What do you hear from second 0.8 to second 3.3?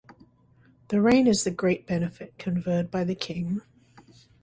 The rain is the great benefit conferred by the